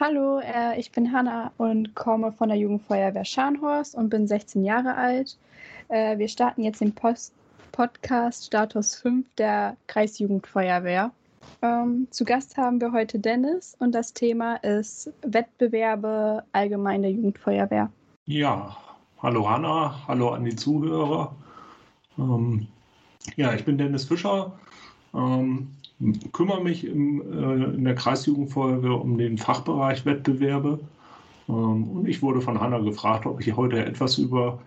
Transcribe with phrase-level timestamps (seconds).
[0.00, 4.94] Hallo, äh, ich bin Hanna und komme von der Jugendfeuerwehr Scharnhorst und bin 16 Jahre
[4.94, 5.36] alt.
[5.88, 7.34] Äh, wir starten jetzt den Post
[7.72, 11.10] Podcast Status 5 der Kreisjugendfeuerwehr.
[11.62, 17.90] Ähm, zu Gast haben wir heute Dennis und das Thema ist Wettbewerbe allgemein der Jugendfeuerwehr.
[18.26, 18.76] Ja,
[19.20, 21.34] hallo Hanna, hallo an die Zuhörer.
[22.16, 22.68] Ähm,
[23.34, 24.52] ja, ich bin Dennis Fischer,
[25.12, 25.72] ähm,
[26.32, 30.78] kümmere mich im, äh, in der Kreisjugendfeuerwehr um den Fachbereich Wettbewerbe.
[31.48, 34.60] Ähm, und ich wurde von Hanna gefragt, ob ich heute etwas über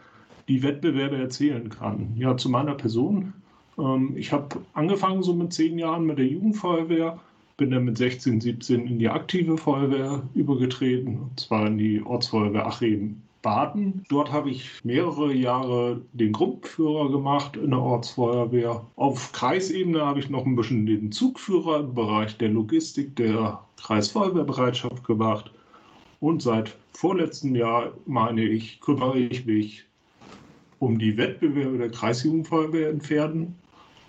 [0.48, 2.14] die Wettbewerbe erzählen kann.
[2.16, 3.34] Ja, zu meiner Person.
[3.78, 7.20] Ähm, ich habe angefangen so mit zehn Jahren mit der Jugendfeuerwehr,
[7.58, 12.66] bin dann mit 16, 17 in die aktive Feuerwehr übergetreten, und zwar in die Ortsfeuerwehr
[12.66, 14.04] Achim Baden.
[14.10, 18.86] Dort habe ich mehrere Jahre den Gruppenführer gemacht in der Ortsfeuerwehr.
[18.96, 25.04] Auf Kreisebene habe ich noch ein bisschen den Zugführer im Bereich der Logistik der Kreisfeuerwehrbereitschaft
[25.04, 25.52] gemacht.
[26.20, 29.86] Und seit vorletztem Jahr, meine ich, kümmere ich mich
[30.80, 33.56] um die Wettbewerbe der Kreisjugendfeuerwehr in Pferden.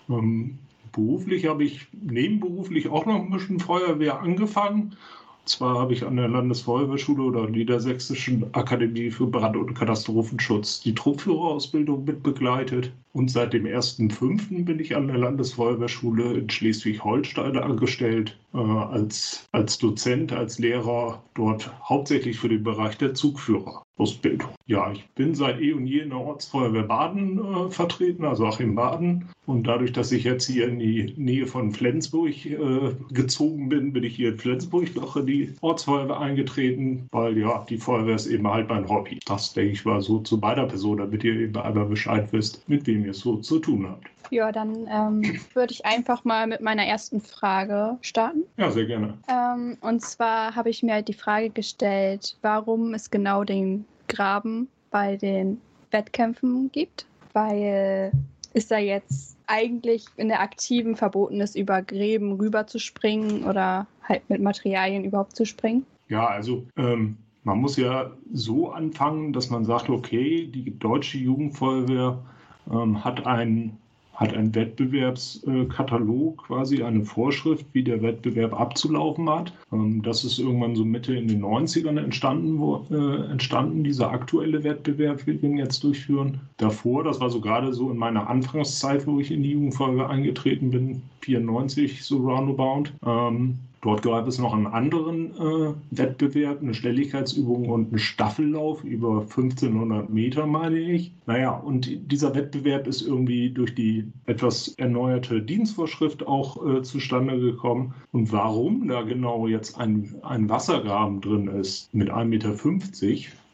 [0.09, 0.59] Ähm,
[0.93, 4.97] beruflich habe ich nebenberuflich auch noch ein bisschen Feuerwehr angefangen
[5.45, 12.05] zwar habe ich an der Landesfeuerwehrschule oder Niedersächsischen Akademie für Brand- und Katastrophenschutz die Truppführerausbildung
[12.05, 14.65] mitbegleitet und seit dem 1.5.
[14.65, 21.73] bin ich an der Landesfeuerwehrschule in Schleswig-Holstein angestellt, äh, als, als Dozent, als Lehrer, dort
[21.89, 24.51] hauptsächlich für den Bereich der Zugführerausbildung.
[24.67, 28.61] Ja, ich bin seit eh und je in der Ortsfeuerwehr Baden äh, vertreten, also auch
[28.61, 29.29] in Baden.
[29.45, 34.05] Und dadurch, dass ich jetzt hier in die Nähe von Flensburg äh, gezogen bin, bin
[34.05, 38.47] ich hier in Flensburg noch in die Ortsfeuerwehr eingetreten, weil ja, die Feuerwehr ist eben
[38.47, 39.19] halt mein Hobby.
[39.27, 42.87] Das, denke ich, war so zu beider Person, damit ihr eben einmal Bescheid wisst, mit
[42.87, 44.07] wem ihr so zu tun habt.
[44.31, 45.23] Ja, dann ähm,
[45.55, 48.45] würde ich einfach mal mit meiner ersten Frage starten.
[48.57, 49.19] Ja, sehr gerne.
[49.29, 54.69] Ähm, und zwar habe ich mir halt die Frage gestellt, warum es genau den Graben
[54.91, 55.61] bei den
[55.91, 58.13] Wettkämpfen gibt, weil
[58.55, 63.87] ist da jetzt eigentlich in der aktiven verboten ist, über Gräben rüber zu springen oder
[64.03, 65.87] halt mit Materialien überhaupt zu springen?
[66.09, 72.23] Ja, also ähm, man muss ja so anfangen, dass man sagt, okay, die deutsche Jugendfeuerwehr
[72.71, 73.79] ähm, hat einen
[74.15, 79.53] hat einen Wettbewerbskatalog, quasi eine Vorschrift, wie der Wettbewerb abzulaufen hat.
[79.73, 84.65] Ähm, das ist irgendwann so Mitte in den 90ern entstanden, wo, äh, entstanden dieser aktuelle
[84.65, 86.41] Wettbewerb, den wir jetzt durchführen.
[86.59, 90.71] Davor, das war so gerade so in meiner Anfangszeit, wo ich in die Jugendfolge eingetreten
[90.71, 92.91] bin, 94 so roundabout.
[93.05, 99.23] Ähm, Dort gab es noch einen anderen äh, Wettbewerb, eine Schnelligkeitsübung und einen Staffellauf über
[99.23, 101.13] 1500 Meter, meine ich.
[101.27, 107.93] Naja, und dieser Wettbewerb ist irgendwie durch die etwas erneuerte Dienstvorschrift auch äh, zustande gekommen.
[108.13, 112.53] Und warum da genau jetzt ein, ein Wassergraben drin ist mit 1,50 Meter,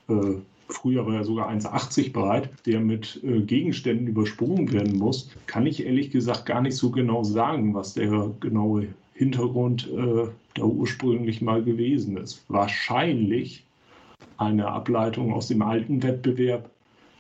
[0.09, 5.67] äh, früher war er sogar 1,80 breit, der mit äh, Gegenständen übersprungen werden muss, kann
[5.67, 8.89] ich ehrlich gesagt gar nicht so genau sagen, was der genaue
[9.19, 12.45] Hintergrund äh, da ursprünglich mal gewesen ist.
[12.47, 13.65] Wahrscheinlich
[14.37, 16.71] eine Ableitung aus dem alten Wettbewerb,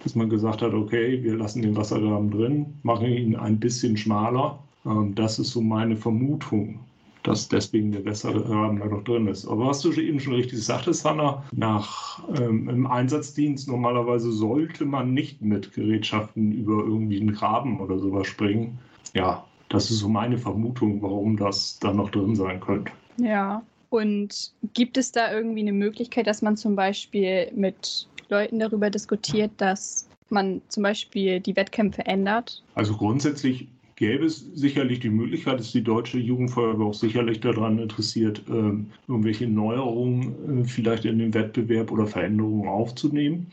[0.04, 4.60] dass man gesagt hat, okay, wir lassen den Wassergraben drin, machen ihn ein bisschen schmaler.
[4.86, 6.78] Ähm, das ist so meine Vermutung,
[7.24, 9.48] dass deswegen der Wassergraben da noch drin ist.
[9.48, 15.14] Aber was du eben schon richtig sagtest, Hanna, nach ähm, im Einsatzdienst normalerweise sollte man
[15.14, 18.78] nicht mit Gerätschaften über irgendwie einen Graben oder sowas springen.
[19.14, 22.92] Ja, das ist so meine Vermutung, warum das da noch drin sein könnte.
[23.18, 23.62] Ja.
[23.90, 29.50] Und gibt es da irgendwie eine Möglichkeit, dass man zum Beispiel mit Leuten darüber diskutiert,
[29.56, 32.62] dass man zum Beispiel die Wettkämpfe ändert?
[32.74, 38.42] Also grundsätzlich gäbe es sicherlich die Möglichkeit, dass die deutsche Jugendfeuerwehr auch sicherlich daran interessiert,
[38.48, 43.48] ähm, irgendwelche Neuerungen äh, vielleicht in den Wettbewerb oder Veränderungen aufzunehmen.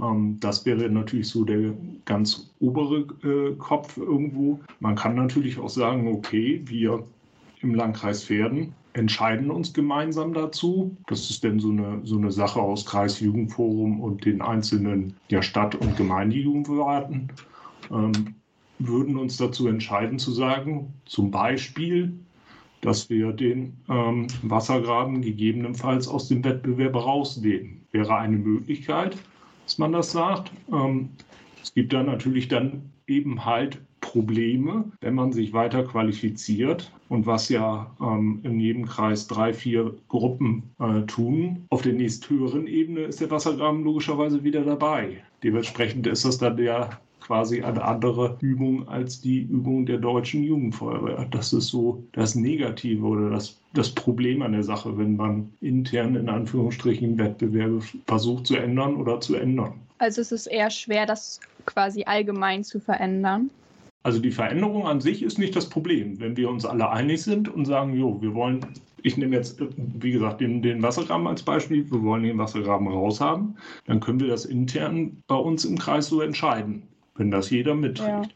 [0.00, 1.74] Ähm, das wäre natürlich so der
[2.04, 4.60] ganz obere äh, Kopf irgendwo.
[4.80, 7.04] Man kann natürlich auch sagen, okay, wir
[7.60, 10.96] im Landkreis Pferden entscheiden uns gemeinsam dazu.
[11.06, 15.76] Das ist dann so eine, so eine Sache aus Kreisjugendforum und den einzelnen ja, Stadt-
[15.76, 17.28] und Gemeindejugendberaten.
[17.90, 18.34] Ähm,
[18.78, 22.18] würden uns dazu entscheiden zu sagen, zum Beispiel,
[22.80, 27.82] dass wir den ähm, Wassergraben gegebenenfalls aus dem Wettbewerb rausnehmen.
[27.92, 29.18] Wäre eine Möglichkeit
[29.70, 30.50] dass man das sagt.
[30.72, 31.10] Ähm,
[31.62, 37.48] es gibt dann natürlich dann eben halt Probleme, wenn man sich weiter qualifiziert und was
[37.48, 41.66] ja ähm, in jedem Kreis drei, vier Gruppen äh, tun.
[41.68, 45.22] Auf der nächsthöheren Ebene ist der Wassergraben logischerweise wieder dabei.
[45.44, 46.90] Dementsprechend ist das dann ja
[47.20, 51.26] quasi eine andere Übung als die Übung der deutschen Jugendfeuerwehr.
[51.30, 56.16] Das ist so das Negative oder das, das Problem an der Sache, wenn man intern
[56.16, 59.74] in Anführungsstrichen Wettbewerbe versucht zu ändern oder zu ändern.
[59.98, 63.50] Also es ist eher schwer, das quasi allgemein zu verändern.
[64.02, 66.18] Also die Veränderung an sich ist nicht das Problem.
[66.18, 68.64] Wenn wir uns alle einig sind und sagen, jo, wir wollen,
[69.02, 73.58] ich nehme jetzt, wie gesagt, den, den Wassergraben als Beispiel, wir wollen den Wassergraben raushaben,
[73.86, 76.82] dann können wir das intern bei uns im Kreis so entscheiden,
[77.20, 78.34] wenn das jeder mitträgt.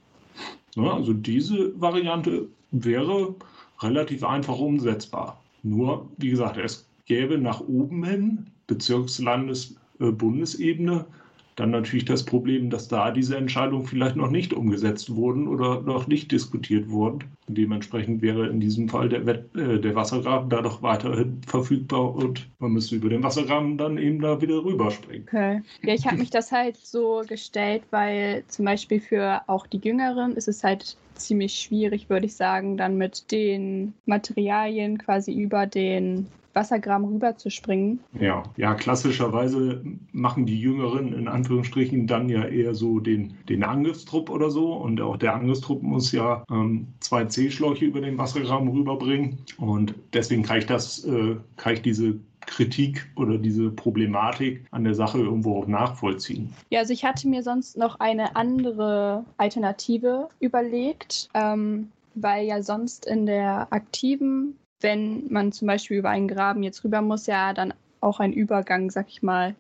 [0.76, 0.84] Ja.
[0.84, 3.34] Ja, also diese Variante wäre
[3.81, 5.40] relativ einfach umsetzbar.
[5.62, 11.06] Nur, wie gesagt, es gäbe nach oben hin, Bezirks-, Landes-, äh, Bundesebene,
[11.56, 16.06] dann natürlich das Problem, dass da diese Entscheidungen vielleicht noch nicht umgesetzt wurden oder noch
[16.06, 17.24] nicht diskutiert wurden.
[17.46, 22.72] Dementsprechend wäre in diesem Fall der, äh, der Wassergraben da doch weiterhin verfügbar und man
[22.72, 25.26] müsste über den Wassergraben dann eben da wieder rüberspringen.
[25.28, 25.62] Okay.
[25.82, 30.34] Ja, ich habe mich das halt so gestellt, weil zum Beispiel für auch die Jüngeren
[30.36, 36.26] ist es halt ziemlich schwierig, würde ich sagen, dann mit den Materialien quasi über den
[36.54, 38.00] Wassergraben rüberzuspringen.
[38.18, 44.30] Ja, ja, klassischerweise machen die Jüngeren in Anführungsstrichen dann ja eher so den, den Angriffstrupp
[44.30, 44.72] oder so.
[44.74, 49.38] Und auch der Angriffstrupp muss ja ähm, zwei C-Schläuche über den Wassergraben rüberbringen.
[49.58, 52.14] Und deswegen kann ich das, äh, kann ich diese
[52.46, 56.52] Kritik oder diese Problematik an der Sache irgendwo auch nachvollziehen.
[56.70, 63.06] Ja, also ich hatte mir sonst noch eine andere Alternative überlegt, ähm, weil ja sonst
[63.06, 67.75] in der aktiven wenn man zum Beispiel über einen Graben jetzt rüber muss, ja dann
[68.00, 69.55] auch ein Übergang, sag ich mal,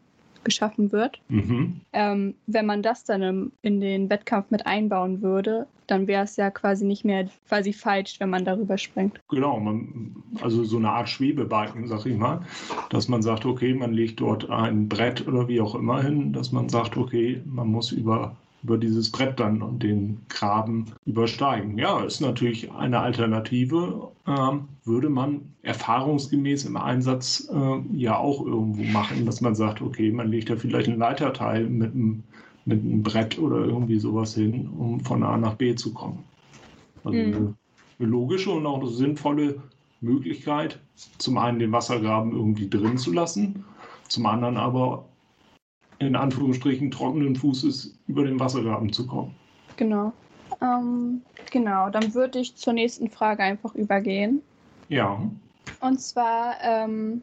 [0.44, 1.20] geschaffen wird.
[1.28, 1.80] Mhm.
[1.92, 6.36] Ähm, wenn man das dann im, in den Wettkampf mit einbauen würde, dann wäre es
[6.36, 9.20] ja quasi nicht mehr quasi falsch, wenn man darüber springt.
[9.28, 12.40] Genau, man, also so eine Art Schwebebalken, sag ich mal,
[12.90, 16.52] dass man sagt, okay, man legt dort ein Brett oder wie auch immer hin, dass
[16.52, 21.76] man sagt, okay, man muss über über dieses Brett dann und den Graben übersteigen.
[21.76, 24.52] Ja, ist natürlich eine Alternative, äh,
[24.84, 30.28] würde man erfahrungsgemäß im Einsatz äh, ja auch irgendwo machen, dass man sagt, okay, man
[30.28, 32.22] legt da vielleicht ein Leiterteil mit einem,
[32.64, 36.24] mit einem Brett oder irgendwie sowas hin, um von A nach B zu kommen.
[37.04, 37.34] Also mhm.
[37.34, 37.54] eine,
[37.98, 39.62] eine logische und auch eine sinnvolle
[40.00, 40.80] Möglichkeit,
[41.18, 43.64] zum einen den Wassergraben irgendwie drin zu lassen,
[44.08, 45.04] zum anderen aber
[45.98, 49.34] in Anführungsstrichen trockenen Fußes über den Wassergraben zu kommen.
[49.76, 50.12] Genau.
[50.60, 54.42] Ähm, genau, dann würde ich zur nächsten Frage einfach übergehen.
[54.88, 55.18] Ja.
[55.80, 57.22] Und zwar ähm,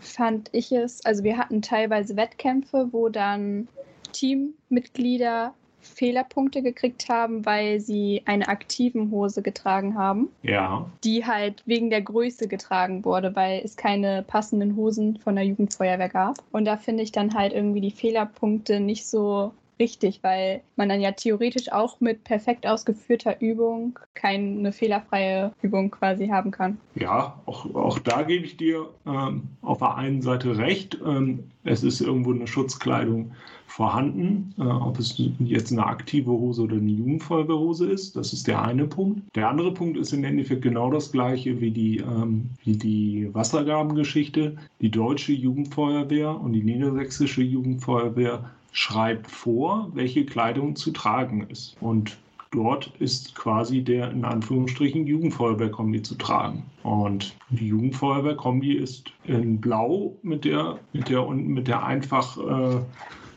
[0.00, 3.68] fand ich es, also wir hatten teilweise Wettkämpfe, wo dann
[4.12, 10.28] Teammitglieder Fehlerpunkte gekriegt haben, weil sie eine aktiven Hose getragen haben.
[10.42, 10.90] Ja.
[11.04, 16.08] Die halt wegen der Größe getragen wurde, weil es keine passenden Hosen von der Jugendfeuerwehr
[16.08, 16.36] gab.
[16.52, 21.00] Und da finde ich dann halt irgendwie die Fehlerpunkte nicht so richtig, weil man dann
[21.00, 26.78] ja theoretisch auch mit perfekt ausgeführter Übung keine fehlerfreie Übung quasi haben kann.
[26.94, 30.98] Ja, auch, auch da gebe ich dir ähm, auf der einen Seite recht.
[31.04, 33.32] Ähm, es ist irgendwo eine Schutzkleidung
[33.66, 38.16] vorhanden, äh, ob es jetzt eine aktive Hose oder eine Jugendfeuerwehrhose ist.
[38.16, 39.22] Das ist der eine Punkt.
[39.36, 44.56] Der andere Punkt ist im Endeffekt genau das gleiche wie die, ähm, wie die Wassergabengeschichte.
[44.80, 51.76] Die deutsche Jugendfeuerwehr und die niedersächsische Jugendfeuerwehr schreibt vor, welche Kleidung zu tragen ist.
[51.80, 52.18] Und
[52.50, 56.64] dort ist quasi der in Anführungsstrichen Jugendfeuerwehrkombi zu tragen.
[56.82, 62.80] Und die Jugendfeuerwehrkombi ist in Blau mit der, mit der, mit der einfach äh,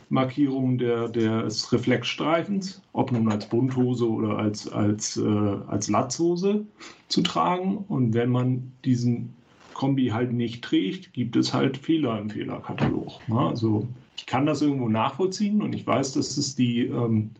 [0.08, 6.64] Markierung der, des Reflexstreifens, ob nun als Bunthose oder als, als, äh, als Latzhose
[7.08, 7.78] zu tragen.
[7.88, 9.34] Und wenn man diesen
[9.74, 13.20] Kombi halt nicht trägt, gibt es halt Fehler im Fehlerkatalog.
[13.28, 13.38] Ne?
[13.38, 17.30] Also ich kann das irgendwo nachvollziehen und ich weiß, dass es die, ähm,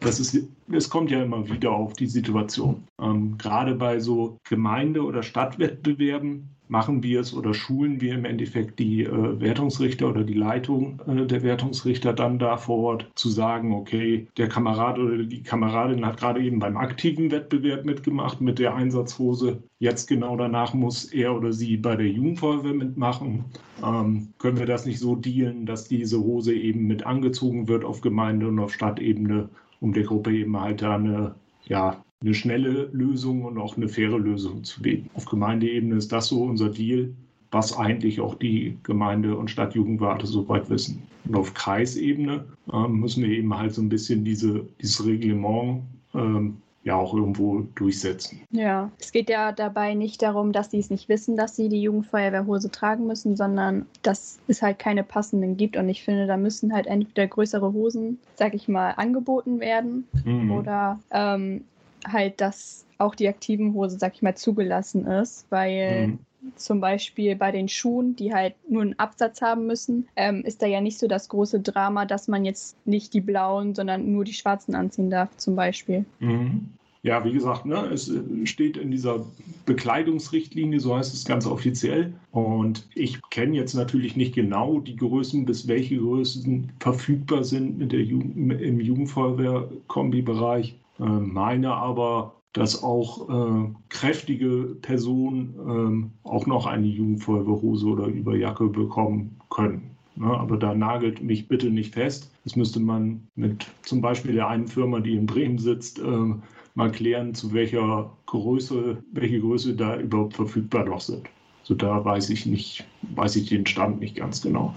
[0.00, 2.84] das ist, es kommt ja immer wieder auf die Situation.
[3.00, 8.78] Ähm, gerade bei so Gemeinde- oder Stadtwettbewerben machen wir es oder schulen wir im Endeffekt
[8.78, 13.72] die äh, Wertungsrichter oder die Leitung äh, der Wertungsrichter dann da vor Ort zu sagen,
[13.72, 18.74] okay, der Kamerad oder die Kameradin hat gerade eben beim aktiven Wettbewerb mitgemacht mit der
[18.74, 19.62] Einsatzhose.
[19.78, 23.44] Jetzt genau danach muss er oder sie bei der Jugendfeuerwehr mitmachen.
[23.84, 28.00] Ähm, können wir das nicht so dealen, dass diese Hose eben mit angezogen wird auf
[28.00, 29.48] Gemeinde- und auf Stadtebene,
[29.80, 31.34] um der Gruppe eben halt da eine
[31.64, 35.08] ja, eine schnelle Lösung und auch eine faire Lösung zu bieten.
[35.14, 37.12] Auf Gemeindeebene ist das so unser Deal,
[37.50, 41.02] was eigentlich auch die Gemeinde- und Stadtjugendwarte soweit wissen.
[41.26, 45.82] Und auf Kreisebene äh, müssen wir eben halt so ein bisschen diese, dieses Reglement
[46.14, 48.40] ähm, ja auch irgendwo durchsetzen.
[48.50, 51.82] Ja, es geht ja dabei nicht darum, dass sie es nicht wissen, dass sie die
[51.82, 55.76] Jugendfeuerwehrhose tragen müssen, sondern dass es halt keine passenden gibt.
[55.76, 60.50] Und ich finde, da müssen halt entweder größere Hosen, sag ich mal, angeboten werden mhm.
[60.50, 61.64] oder ähm,
[62.06, 66.18] halt, dass auch die aktiven Hose, sag ich mal, zugelassen ist, weil mhm
[66.56, 70.66] zum Beispiel bei den Schuhen, die halt nur einen Absatz haben müssen, ähm, ist da
[70.66, 74.32] ja nicht so das große Drama, dass man jetzt nicht die blauen, sondern nur die
[74.32, 76.04] schwarzen anziehen darf, zum Beispiel.
[76.20, 76.68] Mhm.
[77.02, 79.24] Ja, wie gesagt, ne, es äh, steht in dieser
[79.66, 82.12] Bekleidungsrichtlinie, so heißt es ganz offiziell.
[82.32, 87.92] Und ich kenne jetzt natürlich nicht genau die Größen, bis welche Größen verfügbar sind mit
[87.92, 90.74] der Jugend, im Jugendfeuerwehr-Kombi-Bereich.
[91.00, 98.68] Äh, meine aber dass auch äh, kräftige Personen äh, auch noch eine Jugendfeuerwehrhose oder Überjacke
[98.68, 99.96] bekommen können.
[100.16, 100.26] Ne?
[100.26, 102.32] Aber da nagelt mich bitte nicht fest.
[102.44, 106.34] Das müsste man mit zum Beispiel der einen Firma, die in Bremen sitzt, äh,
[106.74, 111.28] mal klären, zu welcher Größe, welche Größe da überhaupt verfügbar noch sind.
[111.62, 114.74] So da weiß ich nicht, weiß ich den Stand nicht ganz genau.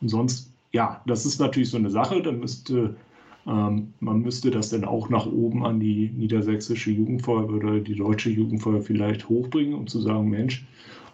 [0.00, 2.22] Und sonst, ja, das ist natürlich so eine Sache.
[2.22, 2.96] Da müsste
[3.46, 8.30] ähm, man müsste das dann auch nach oben an die niedersächsische Jugendfeuerwehr oder die deutsche
[8.30, 10.66] Jugendfeuerwehr vielleicht hochbringen, um zu sagen, Mensch,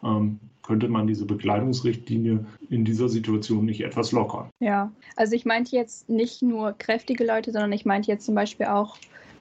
[0.02, 4.50] ähm, könnte man diese Bekleidungsrichtlinie in dieser Situation nicht etwas lockern.
[4.60, 8.66] Ja, also ich meinte jetzt nicht nur kräftige Leute, sondern ich meinte jetzt zum Beispiel
[8.66, 8.98] auch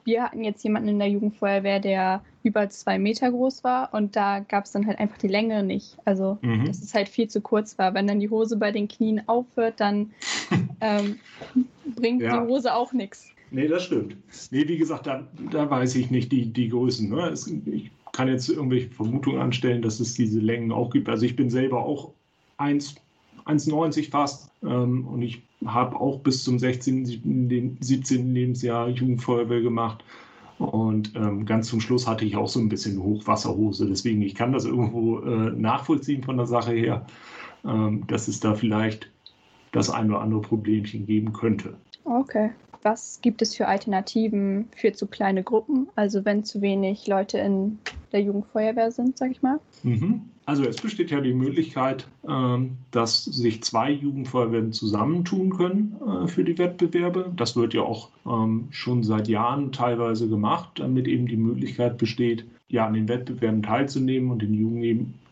[0.08, 4.38] wir hatten jetzt jemanden in der Jugendfeuerwehr, der über zwei Meter groß war und da
[4.38, 5.98] gab es dann halt einfach die Länge nicht.
[6.06, 6.64] Also, mhm.
[6.64, 7.92] dass es halt viel zu kurz war.
[7.92, 10.12] Wenn dann die Hose bei den Knien aufhört, dann
[10.80, 11.20] ähm,
[12.00, 12.40] bringt ja.
[12.40, 13.30] die Hose auch nichts.
[13.50, 14.16] Nee, das stimmt.
[14.50, 17.08] Nee, wie gesagt, da, da weiß ich nicht die, die Größen.
[17.08, 17.28] Ne?
[17.28, 21.08] Es, ich kann jetzt irgendwelche Vermutungen anstellen, dass es diese Längen auch gibt.
[21.08, 22.10] Also ich bin selber auch
[22.58, 28.34] 1,90 fast ähm, und ich habe auch bis zum 16., 17.
[28.34, 30.04] Lebensjahr Jugendfeuerwehr gemacht.
[30.58, 33.86] Und ähm, ganz zum Schluss hatte ich auch so ein bisschen Hochwasserhose.
[33.86, 37.06] Deswegen, ich kann das irgendwo äh, nachvollziehen von der Sache her,
[37.64, 39.08] ähm, dass es da vielleicht
[39.72, 41.74] das ein oder andere Problemchen geben könnte.
[42.04, 42.50] Okay.
[42.82, 45.88] Was gibt es für Alternativen für zu kleine Gruppen?
[45.96, 47.78] Also wenn zu wenig Leute in
[48.12, 49.58] der Jugendfeuerwehr sind, sag ich mal?
[49.82, 50.22] Mhm.
[50.46, 56.42] Also es besteht ja die Möglichkeit, ähm, dass sich zwei Jugendfeuerwehren zusammentun können äh, für
[56.42, 57.30] die Wettbewerbe.
[57.36, 62.46] Das wird ja auch ähm, schon seit Jahren teilweise gemacht, damit eben die Möglichkeit besteht,
[62.68, 64.54] ja an den Wettbewerben teilzunehmen und den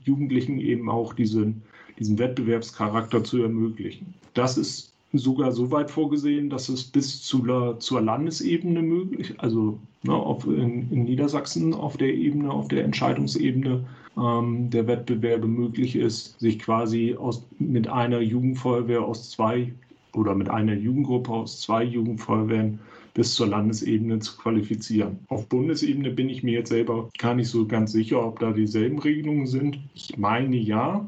[0.05, 1.63] Jugendlichen eben auch diesen,
[1.99, 4.13] diesen Wettbewerbscharakter zu ermöglichen.
[4.35, 9.79] Das ist sogar so weit vorgesehen, dass es bis zu der, zur Landesebene möglich, also
[10.03, 13.85] ne, auf, in, in, Niedersachsen auf der Ebene, auf der Entscheidungsebene
[14.17, 19.73] ähm, der Wettbewerbe möglich ist, sich quasi aus, mit einer Jugendfeuerwehr aus zwei
[20.15, 22.79] oder mit einer Jugendgruppe aus zwei Jugendfeuerwehren
[23.17, 25.19] bis zur Landesebene zu qualifizieren.
[25.29, 28.99] Auf Bundesebene bin ich mir jetzt selber gar nicht so ganz sicher, ob da dieselben
[28.99, 29.79] Regelungen sind.
[29.95, 31.07] Ich meine ja,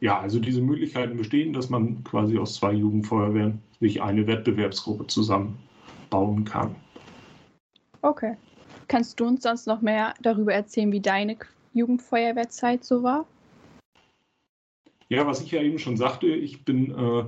[0.00, 6.44] ja, also diese Möglichkeiten bestehen, dass man quasi aus zwei Jugendfeuerwehren sich eine Wettbewerbsgruppe zusammenbauen
[6.44, 6.74] kann.
[8.02, 8.36] Okay.
[8.88, 11.36] Kannst du uns sonst noch mehr darüber erzählen, wie deine
[11.72, 13.26] Jugendfeuerwehrzeit so war?
[15.08, 17.24] Ja, was ich ja eben schon sagte, ich bin, äh,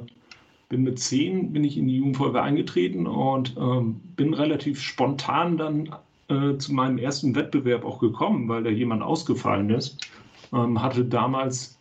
[0.68, 5.94] bin mit zehn bin ich in die Jugendfeuerwehr eingetreten und ähm, bin relativ spontan dann
[6.28, 10.08] äh, zu meinem ersten Wettbewerb auch gekommen, weil da jemand ausgefallen ist.
[10.52, 11.77] Ähm, hatte damals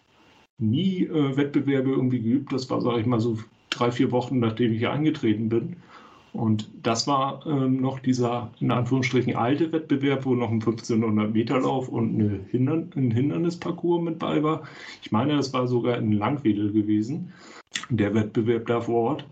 [0.59, 2.51] nie äh, Wettbewerbe irgendwie geübt.
[2.51, 3.37] Das war, sage ich mal, so
[3.69, 5.75] drei, vier Wochen, nachdem ich hier eingetreten bin.
[6.33, 11.59] Und das war ähm, noch dieser, in Anführungsstrichen, alte Wettbewerb, wo noch ein 1500 Meter
[11.59, 12.19] Lauf und
[12.51, 14.63] Hindern ein Hindernisparcours mit bei war.
[15.01, 17.33] Ich meine, das war sogar in Langwedel gewesen,
[17.89, 19.25] der Wettbewerb da vor Ort.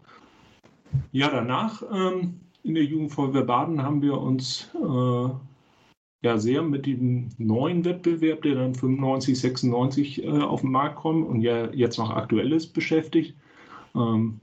[1.12, 5.30] Ja, danach ähm, in der Jugendfeuerwehr Baden haben wir uns äh,
[6.22, 11.28] ja sehr mit dem neuen Wettbewerb, der dann 95, 96 äh, auf den Markt kommt
[11.28, 13.36] und ja jetzt noch aktuell ist, beschäftigt.
[13.96, 14.40] Ähm,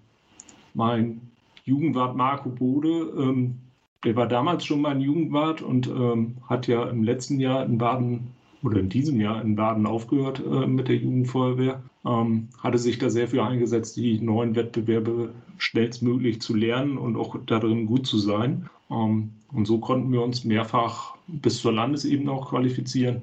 [0.74, 1.20] mein
[1.64, 3.58] Jugendwart Marco Bode, ähm,
[4.04, 8.31] der war damals schon mein Jugendwart und ähm, hat ja im letzten Jahr in Baden
[8.62, 11.82] oder in diesem Jahr in Baden aufgehört äh, mit der Jugendfeuerwehr.
[12.04, 17.36] Ähm, hatte sich da sehr für eingesetzt, die neuen Wettbewerbe schnellstmöglich zu lernen und auch
[17.46, 18.68] darin gut zu sein.
[18.90, 23.22] Ähm, und so konnten wir uns mehrfach bis zur Landesebene auch qualifizieren.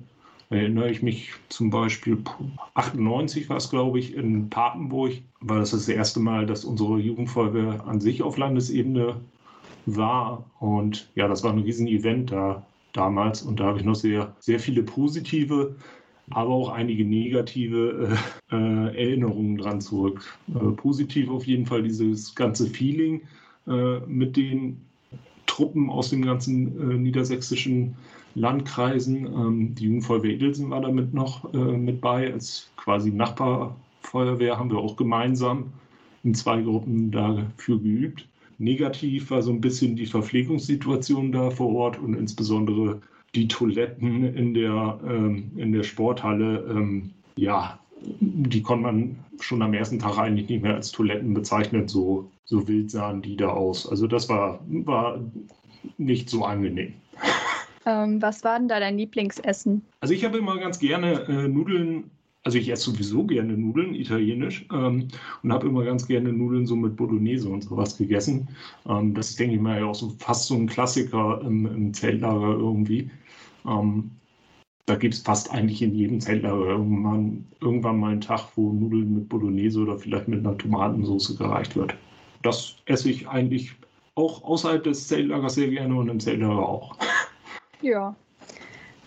[0.50, 2.18] Da erinnere ich mich zum Beispiel,
[2.74, 7.86] 98 war es, glaube ich, in Papenburg, war das das erste Mal, dass unsere Jugendfeuerwehr
[7.86, 9.18] an sich auf Landesebene
[9.86, 10.46] war.
[10.60, 13.42] Und ja, das war ein Riesen-Event da damals.
[13.42, 15.76] Und da habe ich noch sehr, sehr viele positive,
[16.32, 18.18] aber auch einige negative
[18.52, 20.22] äh, äh, Erinnerungen dran zurück.
[20.50, 23.22] Äh, positiv auf jeden Fall dieses ganze Feeling
[23.68, 24.82] äh, mit den
[25.46, 27.96] Truppen aus den ganzen äh, niedersächsischen
[28.36, 29.26] Landkreisen.
[29.26, 32.32] Ähm, die Jugendfeuerwehr Edelsen war damit noch äh, mit bei.
[32.32, 35.72] Als quasi Nachbarfeuerwehr haben wir auch gemeinsam
[36.24, 38.28] in zwei Gruppen dafür geübt.
[38.60, 43.02] Negativ war so ein bisschen die Verpflegungssituation da vor Ort und insbesondere
[43.34, 46.66] die Toiletten in der, ähm, in der Sporthalle.
[46.70, 47.80] Ähm, ja,
[48.20, 51.88] die konnte man schon am ersten Tag eigentlich nicht mehr als Toiletten bezeichnen.
[51.88, 53.88] So, so wild sahen die da aus.
[53.90, 55.20] Also das war, war
[55.98, 56.94] nicht so angenehm.
[57.86, 59.84] Ähm, was war denn da dein Lieblingsessen?
[60.02, 62.12] Also ich habe immer ganz gerne äh, Nudeln
[62.44, 65.10] also ich esse sowieso gerne Nudeln, italienisch, ähm,
[65.44, 68.48] und habe immer ganz gerne Nudeln so mit Bolognese und sowas gegessen.
[68.88, 71.94] Ähm, das ist, denke ich mal, ja auch so fast so ein Klassiker im, im
[71.94, 73.10] Zeltlager irgendwie.
[73.66, 74.12] Ähm,
[74.86, 79.14] da gibt es fast eigentlich in jedem Zeltlager irgendwann, irgendwann mal einen Tag, wo Nudeln
[79.14, 81.94] mit Bolognese oder vielleicht mit einer Tomatensauce gereicht wird.
[82.42, 83.76] Das esse ich eigentlich
[84.16, 86.98] auch außerhalb des Zeltlagers sehr gerne und im Zeltlager auch.
[87.82, 88.16] Ja,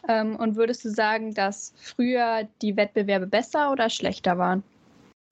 [0.09, 4.63] ähm, und würdest du sagen, dass früher die Wettbewerbe besser oder schlechter waren?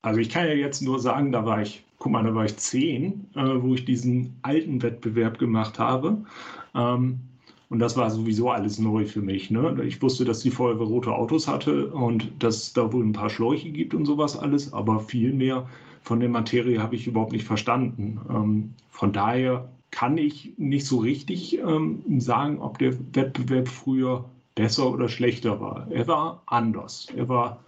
[0.03, 2.57] Also ich kann ja jetzt nur sagen, da war ich, guck mal, da war ich
[2.57, 6.19] zehn, äh, wo ich diesen alten Wettbewerb gemacht habe.
[6.75, 7.21] Ähm,
[7.69, 9.51] und das war sowieso alles neu für mich.
[9.51, 9.77] Ne?
[9.85, 13.31] Ich wusste, dass die Feuerwehr rote Autos hatte und dass es da wohl ein paar
[13.31, 15.69] Schläuche gibt und sowas alles, aber viel mehr
[16.03, 18.21] von der Materie habe ich überhaupt nicht verstanden.
[18.29, 24.91] Ähm, von daher kann ich nicht so richtig ähm, sagen, ob der Wettbewerb früher besser
[24.91, 25.87] oder schlechter war.
[25.91, 27.07] Er war anders.
[27.17, 27.61] Er war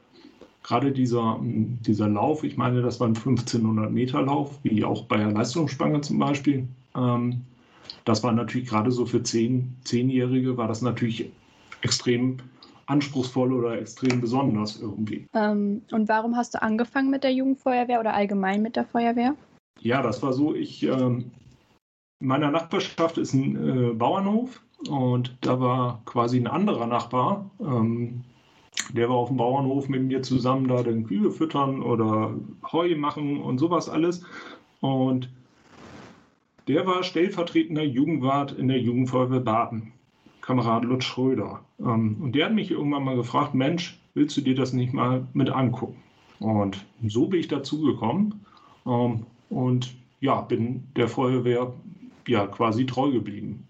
[0.63, 5.17] gerade dieser, dieser Lauf, ich meine, das war ein 1500 Meter Lauf, wie auch bei
[5.17, 6.67] der Leistungsspange zum Beispiel.
[6.95, 7.43] Ähm,
[8.05, 11.31] das war natürlich gerade so für Zehn, Zehnjährige, war das natürlich
[11.83, 12.39] extrem
[12.87, 15.27] anspruchsvoll oder extrem besonders irgendwie.
[15.35, 19.35] Ähm, und warum hast du angefangen mit der Jugendfeuerwehr oder allgemein mit der Feuerwehr?
[19.81, 21.31] Ja, das war so, ich, ähm,
[22.21, 28.23] in meiner Nachbarschaft ist ein äh, Bauernhof und da war quasi ein anderer Nachbar, ähm,
[28.93, 32.35] der war auf dem Bauernhof mit mir zusammen da den Kühe füttern oder
[32.71, 34.25] Heu machen und sowas alles.
[34.81, 35.29] Und
[36.69, 39.93] der war stellvertretender Jugendwart in der Jugendfeuerwehr Baden,
[40.41, 41.61] Kamerad Lutz Schröder.
[41.81, 45.27] Ähm, und der hat mich irgendwann mal gefragt, Mensch, willst du dir das nicht mal
[45.33, 46.03] mit angucken?
[46.39, 48.45] Und so bin ich dazu gekommen
[48.87, 51.73] ähm, und ja, bin der Feuerwehr
[52.27, 53.67] ja quasi treu geblieben.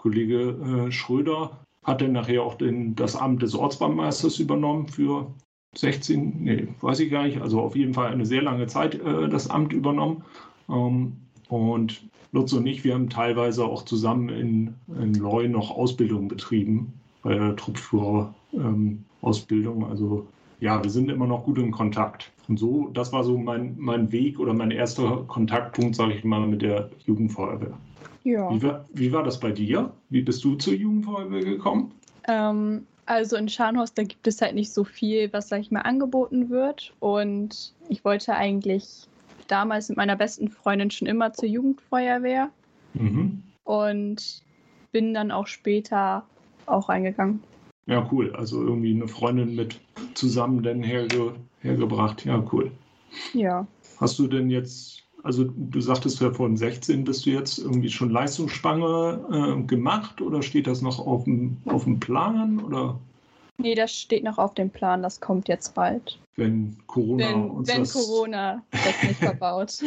[0.00, 5.26] Kollege äh, Schröder hat dann nachher auch den, das Amt des Ortsbahnmeisters übernommen für
[5.76, 9.28] 16, nee, weiß ich gar nicht, also auf jeden Fall eine sehr lange Zeit äh,
[9.28, 10.24] das Amt übernommen.
[10.70, 12.00] Ähm, und
[12.32, 17.34] Lutz und ich, wir haben teilweise auch zusammen in, in Leu noch Ausbildung betrieben, bei
[17.34, 19.82] der Truppführer-Ausbildung.
[19.82, 20.26] Ähm, also
[20.60, 22.32] ja, wir sind immer noch gut in Kontakt.
[22.48, 26.46] Und so, das war so mein, mein Weg oder mein erster Kontaktpunkt, sage ich mal,
[26.46, 27.76] mit der Jugendfeuerwehr.
[28.22, 28.50] Ja.
[28.50, 29.92] Wie war, wie war das bei dir?
[30.08, 31.94] Wie bist du zur Jugendfeuerwehr gekommen?
[32.28, 35.80] Ähm, also in Scharnhorst, da gibt es halt nicht so viel, was, sag ich mal,
[35.80, 36.94] angeboten wird.
[37.00, 39.06] Und ich wollte eigentlich
[39.48, 42.50] damals mit meiner besten Freundin schon immer zur Jugendfeuerwehr.
[42.94, 43.42] Mhm.
[43.64, 44.42] Und
[44.92, 46.24] bin dann auch später
[46.66, 47.42] auch reingegangen.
[47.86, 48.34] Ja, cool.
[48.36, 49.80] Also irgendwie eine Freundin mit
[50.14, 52.24] zusammen dann herge hergebracht.
[52.24, 52.70] Ja, cool.
[53.34, 53.66] Ja.
[53.98, 58.10] Hast du denn jetzt also du sagtest ja vorhin 16, bist du jetzt irgendwie schon
[58.10, 62.60] Leistungsspange äh, gemacht oder steht das noch auf dem, auf dem Plan?
[62.60, 62.98] Oder?
[63.58, 66.18] Nee, das steht noch auf dem Plan, das kommt jetzt bald.
[66.36, 67.92] Wenn Corona wenn, uns Wenn das...
[67.92, 69.78] Corona das nicht verbaut.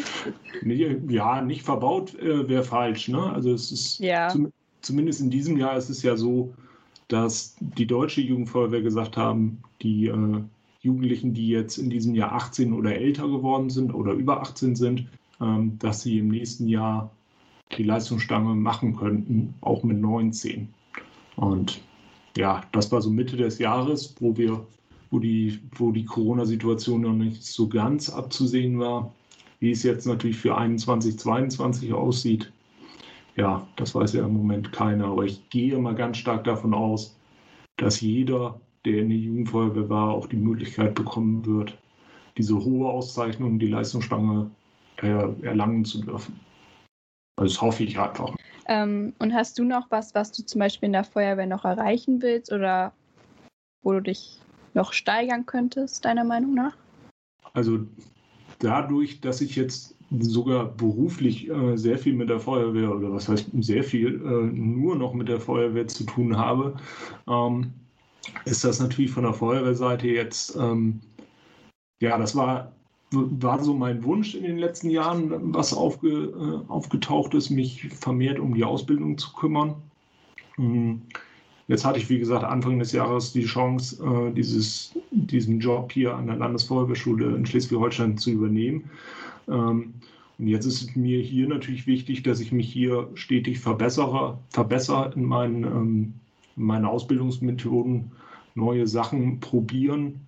[0.62, 3.08] nee, ja, nicht verbaut äh, wäre falsch.
[3.08, 3.34] Ne?
[3.34, 4.30] Also es ist ja.
[4.30, 6.54] zum, zumindest in diesem Jahr ist es ja so,
[7.08, 10.42] dass die deutsche Jugendfeuerwehr gesagt haben, die äh,
[10.82, 15.08] Jugendlichen, die jetzt in diesem Jahr 18 oder älter geworden sind oder über 18 sind,
[15.80, 17.12] dass sie im nächsten Jahr
[17.78, 20.68] die Leistungsstange machen könnten, auch mit 19.
[21.36, 21.82] Und
[22.38, 24.66] ja, das war so Mitte des Jahres, wo wir,
[25.12, 29.14] wo die, wo die Corona-Situation noch nicht so ganz abzusehen war.
[29.60, 32.52] Wie es jetzt natürlich für 21, 22 aussieht,
[33.36, 35.06] ja, das weiß ja im Moment keiner.
[35.06, 37.16] Aber ich gehe mal ganz stark davon aus,
[37.78, 41.78] dass jeder, der in der Jugendfeuerwehr war, auch die Möglichkeit bekommen wird,
[42.38, 44.52] diese hohe Auszeichnung, die Leistungsstange
[44.98, 46.40] erlangen zu dürfen.
[47.38, 48.36] Also das hoffe ich einfach.
[48.68, 52.22] Ähm, und hast du noch was, was du zum Beispiel in der Feuerwehr noch erreichen
[52.22, 52.94] willst oder
[53.82, 54.40] wo du dich
[54.74, 56.76] noch steigern könntest, deiner Meinung nach?
[57.54, 57.80] Also
[58.60, 63.50] dadurch, dass ich jetzt sogar beruflich äh, sehr viel mit der Feuerwehr oder was heißt
[63.60, 66.76] sehr viel, äh, nur noch mit der Feuerwehr zu tun habe,
[67.28, 67.74] ähm,
[68.46, 71.02] ist das natürlich von der Feuerwehrseite jetzt, ähm,
[72.00, 72.72] ja, das war
[73.14, 78.40] war so mein Wunsch in den letzten Jahren, was aufge, äh, aufgetaucht ist, mich vermehrt
[78.40, 79.76] um die Ausbildung zu kümmern.
[80.56, 81.02] Hm.
[81.68, 86.16] Jetzt hatte ich, wie gesagt, Anfang des Jahres die Chance, äh, dieses, diesen Job hier
[86.16, 88.90] an der Landesfeuerwehrschule in Schleswig-Holstein zu übernehmen.
[89.48, 89.94] Ähm,
[90.40, 95.14] und jetzt ist es mir hier natürlich wichtig, dass ich mich hier stetig verbessere, verbessere
[95.16, 96.14] in meinen, ähm,
[96.56, 98.12] meine Ausbildungsmethoden,
[98.56, 100.28] neue Sachen probieren.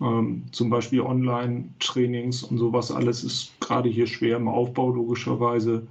[0.00, 5.86] Ähm, zum Beispiel Online-Trainings und sowas alles ist gerade hier schwer im Aufbau, logischerweise.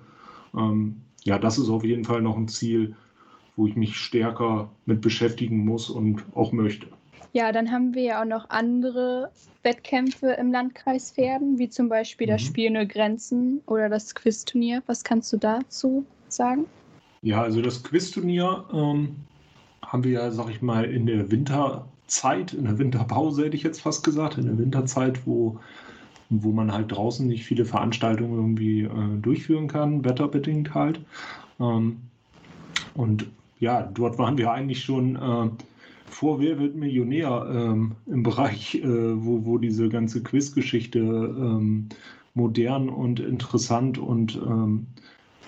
[0.55, 2.95] Ähm, ja, das ist auf jeden Fall noch ein Ziel,
[3.55, 6.87] wo ich mich stärker mit beschäftigen muss und auch möchte.
[7.33, 9.29] Ja, dann haben wir ja auch noch andere
[9.63, 12.31] Wettkämpfe im Landkreis Pferden, wie zum Beispiel mhm.
[12.31, 14.83] das Spiel Nur Grenzen oder das Quizturnier.
[14.85, 16.65] Was kannst du dazu sagen?
[17.23, 19.15] Ja, also das Quizturnier ähm,
[19.81, 21.29] haben wir ja, sag ich mal, in der
[22.05, 25.59] Winterzeit, in der Winterpause hätte ich jetzt fast gesagt, in der Winterzeit, wo,
[26.29, 31.01] wo man halt draußen nicht viele Veranstaltungen irgendwie äh, durchführen kann, wetterbedingt halt.
[31.59, 31.97] Ähm,
[32.93, 33.25] und
[33.59, 35.49] ja, dort waren wir eigentlich schon äh,
[36.05, 41.89] vor Wer wird Millionär ähm, im Bereich, äh, wo, wo diese ganze Quizgeschichte ähm,
[42.35, 44.85] modern und interessant und, ähm,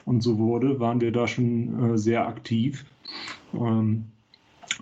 [0.05, 2.85] und so wurde, waren wir da schon äh, sehr aktiv.
[3.53, 4.05] Ähm,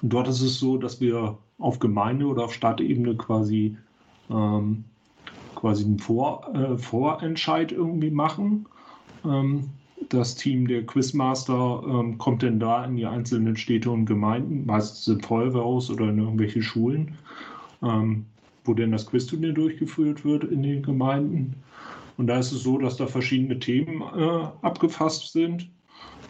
[0.02, 3.78] dort ist es so, dass wir auf Gemeinde- oder auf Stadtebene quasi,
[4.30, 4.84] ähm,
[5.56, 8.66] quasi einen Vor, äh, Vorentscheid irgendwie machen
[9.26, 9.70] ähm,
[10.10, 15.08] das Team der Quizmaster ähm, kommt denn da in die einzelnen Städte und Gemeinden, meistens
[15.08, 17.18] im Feuerwehrhaus oder in irgendwelche Schulen,
[17.82, 18.26] ähm,
[18.64, 21.56] wo denn das Quizturnier durchgeführt wird in den Gemeinden.
[22.18, 25.70] Und da ist es so, dass da verschiedene Themen äh, abgefasst sind.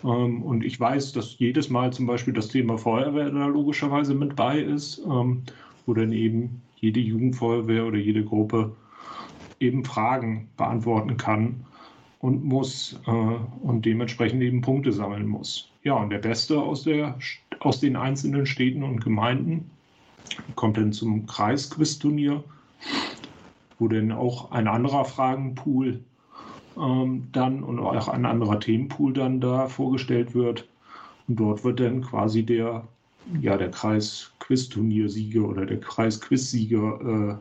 [0.04, 4.36] Ähm, und ich weiß, dass jedes Mal zum Beispiel das Thema Feuerwehr da logischerweise mit
[4.36, 5.44] bei ist, ähm,
[5.86, 8.72] wo dann eben jede Jugendfeuerwehr oder jede Gruppe
[9.60, 11.66] eben Fragen beantworten kann
[12.20, 15.70] und muss äh, und dementsprechend eben Punkte sammeln muss.
[15.84, 17.18] Ja, und der Beste aus, der,
[17.60, 19.70] aus den einzelnen Städten und Gemeinden
[20.56, 22.44] kommt dann zum Kreisquiz-Turnier,
[23.78, 26.00] wo dann auch ein anderer Fragenpool
[26.78, 30.68] ähm, dann und auch ein anderer Themenpool dann da vorgestellt wird.
[31.28, 32.84] Und dort wird dann quasi der,
[33.42, 37.40] ja, der Kreis-Quiz-Turniersieger oder der Kreis-Quiz-Sieger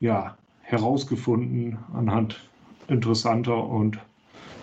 [0.00, 2.40] äh, ja, herausgefunden anhand
[2.88, 3.98] interessanter und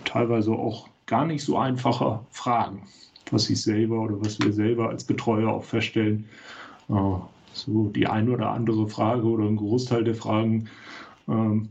[0.04, 2.82] teilweise auch gar nicht so einfacher Fragen,
[3.30, 6.26] was ich selber oder was wir selber als Betreuer auch feststellen.
[6.88, 6.94] Äh,
[7.52, 10.68] so die ein oder andere Frage oder ein Großteil der Fragen
[11.28, 11.68] ähm,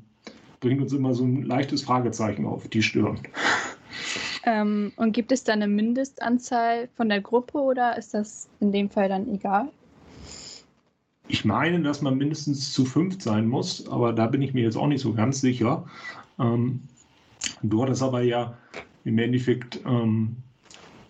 [0.64, 3.20] bringt uns immer so ein leichtes Fragezeichen auf die Stirn.
[4.46, 8.90] Ähm, und gibt es da eine Mindestanzahl von der Gruppe oder ist das in dem
[8.90, 9.70] Fall dann egal?
[11.28, 14.76] Ich meine, dass man mindestens zu fünf sein muss, aber da bin ich mir jetzt
[14.76, 15.86] auch nicht so ganz sicher.
[16.40, 16.82] Ähm,
[17.62, 18.58] dort ist aber ja
[19.06, 20.36] im Endeffekt, ähm,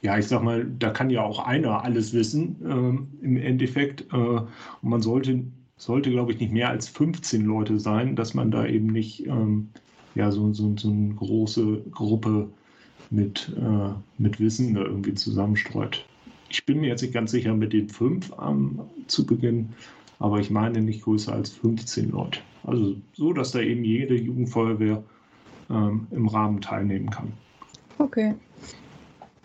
[0.01, 4.01] ja, ich sag mal, da kann ja auch einer alles wissen ähm, im Endeffekt.
[4.13, 4.49] Äh, und
[4.81, 5.43] man sollte,
[5.83, 9.69] sollte, glaube ich, nicht mehr als 15 Leute sein, dass man da eben nicht ähm,
[10.15, 12.49] ja, so, so, so eine große Gruppe
[13.09, 16.05] mit, äh, mit Wissen da irgendwie zusammenstreut.
[16.49, 19.69] Ich bin mir jetzt nicht ganz sicher mit den fünf ähm, zu Beginn,
[20.19, 22.39] aber ich meine nicht größer als 15 Leute.
[22.63, 25.03] Also so, dass da eben jede Jugendfeuerwehr
[25.69, 27.33] ähm, im Rahmen teilnehmen kann.
[27.97, 28.35] Okay.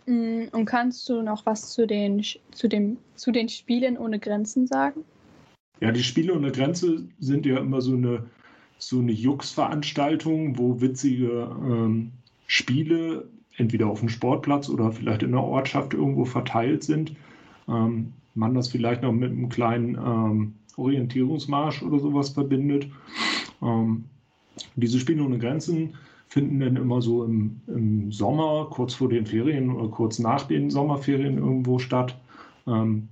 [0.07, 2.23] Mm, und kannst du noch was zu den,
[2.53, 5.05] zu, dem, zu den Spielen ohne Grenzen sagen?
[5.81, 8.25] Ja, die Spiele ohne Grenze sind ja immer so eine,
[8.79, 12.13] so eine Jux-Veranstaltung, wo witzige ähm,
[12.47, 17.15] Spiele entweder auf dem Sportplatz oder vielleicht in der Ortschaft irgendwo verteilt sind.
[17.69, 22.89] Ähm, man das vielleicht noch mit einem kleinen ähm, Orientierungsmarsch oder sowas verbindet.
[23.63, 24.05] Ähm,
[24.77, 25.95] diese Spiele ohne Grenzen
[26.29, 30.71] finden dann immer so im, im, Sommer, kurz vor den Ferien oder kurz nach den
[30.71, 32.17] Sommerferien irgendwo statt,
[32.67, 33.09] ähm,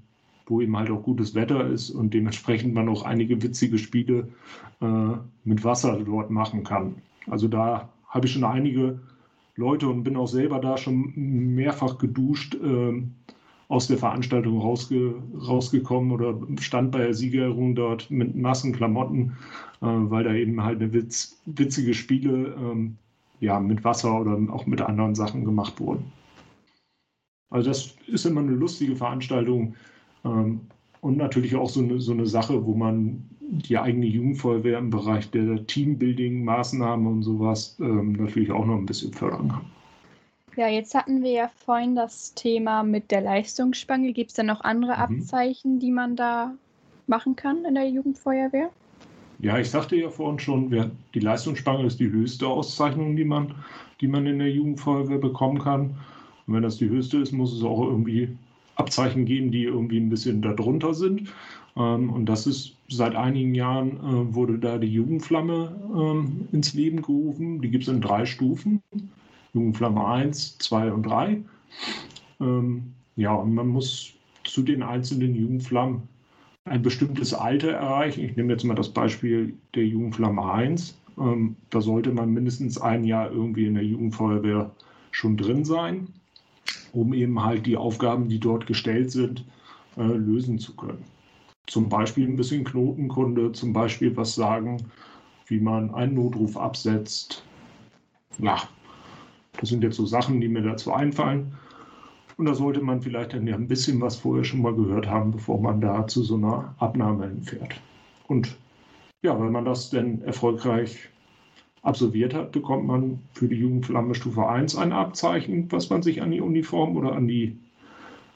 [0.47, 4.29] wo eben halt auch gutes Wetter ist und dementsprechend man auch einige witzige Spiele
[4.81, 6.97] äh, mit Wasser dort machen kann.
[7.29, 9.01] Also da habe ich schon einige
[9.57, 11.13] Leute und bin auch selber da schon
[11.55, 12.55] mehrfach geduscht.
[12.55, 13.03] Äh,
[13.69, 19.37] aus der Veranstaltung rausge rausgekommen oder stand bei der Siegerehrung dort mit nassen Klamotten,
[19.83, 22.97] äh, weil da eben halt eine Witz, witzige Spiele ähm,
[23.41, 26.05] ja, mit Wasser oder auch mit anderen Sachen gemacht wurden.
[27.51, 29.75] Also das ist immer eine lustige Veranstaltung
[31.01, 35.31] und natürlich auch so eine, so eine Sache, wo man die eigene Jugendfeuerwehr im Bereich
[35.31, 39.65] der Teambuilding-Maßnahmen und sowas ähm, natürlich auch noch ein bisschen fördern kann.
[40.57, 44.13] Ja, jetzt hatten wir ja vorhin das Thema mit der Leistungsspange.
[44.13, 45.19] Gibt es denn noch andere mhm.
[45.19, 46.55] Abzeichen, die man da
[47.07, 48.71] machen kann in der Jugendfeuerwehr?
[49.39, 53.55] Ja, ich sagte ja vorhin schon, die Leistungsspange ist die höchste Auszeichnung, die man,
[54.01, 55.95] die man in der Jugendfeuerwehr bekommen kann.
[56.47, 58.37] Und wenn das die höchste ist, muss es auch irgendwie
[58.77, 61.33] Abzeichen geben, die irgendwie ein bisschen darunter sind.
[61.77, 67.03] Ähm, und das ist seit einigen Jahren äh, wurde da die Jugendflamme ähm, ins Leben
[67.03, 67.61] gerufen.
[67.61, 68.83] Die gibt es in drei Stufen.
[69.53, 71.43] Jugendflamme 1, 2 und 3.
[72.41, 74.13] Ähm, ja, und man muss
[74.45, 76.03] zu den einzelnen Jugendflammen
[76.67, 78.25] ein bestimmtes Alter erreichen.
[78.25, 80.99] Ich nehme jetzt mal das Beispiel der Jugendflamme 1.
[81.19, 84.71] Ähm, da sollte man mindestens ein Jahr irgendwie in der Jugendfeuerwehr
[85.11, 86.09] schon drin sein,
[86.93, 89.45] um eben halt die Aufgaben, die dort gestellt sind,
[89.97, 91.05] äh, lösen zu können.
[91.67, 94.85] Zum Beispiel ein bisschen Knotenkunde, zum Beispiel was sagen,
[95.47, 97.45] wie man einen Notruf absetzt.
[98.39, 98.63] Ja,
[99.59, 101.53] das sind jetzt so Sachen, die mir dazu einfallen.
[102.37, 105.31] Und da sollte man vielleicht dann ja ein bisschen was vorher schon mal gehört haben,
[105.31, 107.81] bevor man da zu so einer Abnahme hinfährt.
[108.29, 108.57] Und
[109.23, 111.09] ja, wenn man das dann erfolgreich
[111.87, 116.31] absolviert hat, bekommt man für die Jugendflamme Stufe 1 ein Abzeichen, was man sich an
[116.31, 117.59] die Uniform oder an die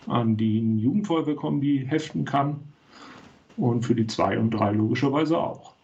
[0.07, 2.61] an den Jugendfeuerwehrkombi heften kann.
[3.57, 5.75] Und für die 2 und 3 logischerweise auch.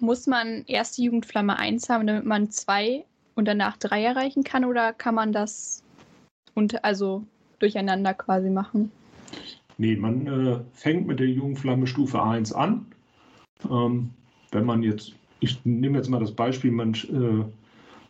[0.00, 4.64] Muss man erst die Jugendflamme 1 haben, damit man 2 und danach 3 erreichen kann?
[4.64, 5.82] Oder kann man das
[6.54, 7.24] und also
[7.58, 8.90] durcheinander quasi machen?
[9.78, 12.86] Nee, man äh, fängt mit der Jugendflamme Stufe 1 an.
[13.70, 14.10] Ähm,
[14.52, 17.44] wenn man jetzt, ich nehme jetzt mal das Beispiel, man, äh,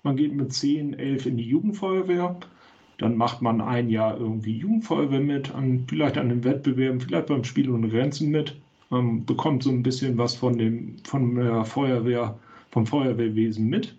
[0.02, 2.36] man geht mit 10, 11 in die Jugendfeuerwehr,
[2.98, 7.44] dann macht man ein Jahr irgendwie Jugendfeuerwehr mit, an, vielleicht an den Wettbewerben, vielleicht beim
[7.44, 8.56] Spiel ohne Grenzen mit,
[8.90, 12.38] ähm, bekommt so ein bisschen was von, dem, von der Feuerwehr,
[12.70, 13.96] vom Feuerwehrwesen mit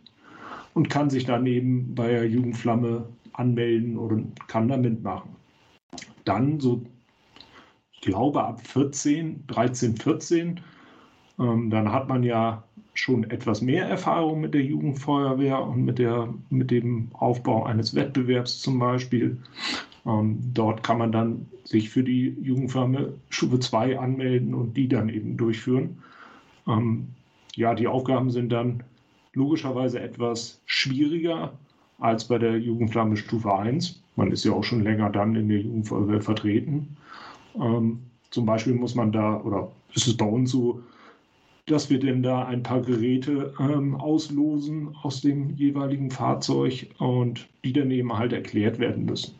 [0.74, 5.36] und kann sich daneben bei der Jugendflamme anmelden oder kann da mitmachen.
[6.26, 6.84] Dann so,
[7.92, 10.60] ich glaube ab 14, 13, 14,
[11.40, 12.64] ähm, dann hat man ja
[13.00, 18.60] schon etwas mehr Erfahrung mit der Jugendfeuerwehr und mit, der, mit dem Aufbau eines Wettbewerbs
[18.60, 19.38] zum Beispiel.
[20.06, 25.10] Ähm, dort kann man dann sich für die Jugendfeuerwehr Stufe 2 anmelden und die dann
[25.10, 25.98] eben durchführen.
[26.68, 27.08] Ähm,
[27.56, 28.84] ja, die Aufgaben sind dann
[29.34, 31.54] logischerweise etwas schwieriger,
[32.00, 34.02] als bei der Jugendflamme Stufe 1.
[34.16, 36.98] Man ist ja auch schon länger dann in der Jugendfeuerwehr vertreten.
[37.56, 38.00] Ähm,
[38.32, 40.82] zum Beispiel muss man da, oder ist es bei uns so,
[41.68, 47.74] dass wir denn da ein paar Geräte ähm, auslosen aus dem jeweiligen Fahrzeug und die
[47.74, 49.36] dann eben halt erklärt werden müssen.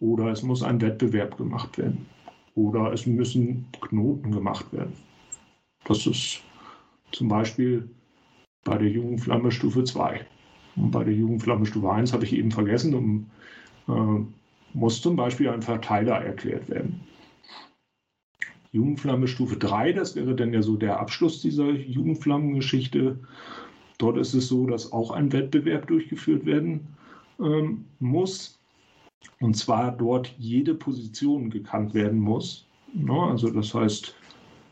[0.00, 2.06] Oder es muss ein Wettbewerb gemacht werden.
[2.54, 4.92] Oder es müssen Knoten gemacht werden.
[5.86, 6.40] Das ist
[7.10, 7.88] zum Beispiel
[8.64, 10.24] bei der Jugendflamme Stufe 2.
[10.76, 13.30] Und bei der Jugendflamme Stufe 1 habe ich eben vergessen, um,
[13.88, 14.24] äh,
[14.72, 17.00] muss zum Beispiel ein Verteiler erklärt werden.
[18.78, 23.18] Jugendflamme Stufe 3, das wäre dann ja so der Abschluss dieser Jugendflammengeschichte.
[23.98, 26.86] Dort ist es so, dass auch ein Wettbewerb durchgeführt werden
[27.40, 28.56] ähm, muss.
[29.40, 32.66] Und zwar dort jede Position gekannt werden muss.
[32.94, 33.20] Ne?
[33.20, 34.14] Also das heißt,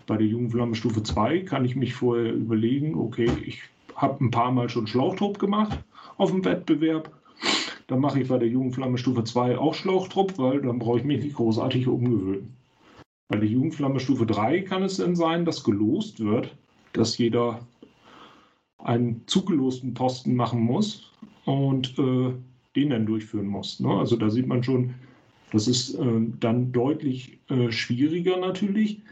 [0.07, 3.61] bei der Jugendflamme Stufe 2 kann ich mich vorher überlegen, okay, ich
[3.97, 5.83] habe ein paar Mal schon Schlauchtrupp gemacht
[6.17, 7.11] auf dem Wettbewerb.
[7.89, 11.25] Dann mache ich bei der Jugendflamme Stufe 2 auch Schlauchtrupp, weil dann brauche ich mich
[11.25, 12.55] nicht großartig umgewöhnen.
[13.29, 16.57] Bei der Jugendflamme Stufe 3 kann es dann sein, dass gelost wird,
[16.93, 17.67] dass jeder
[18.79, 21.11] einen zugelosten Posten machen muss
[21.45, 22.33] und äh,
[22.77, 23.81] den dann durchführen muss.
[23.81, 23.89] Ne?
[23.89, 24.95] Also da sieht man schon,
[25.51, 29.03] das ist äh, dann deutlich äh, schwieriger natürlich,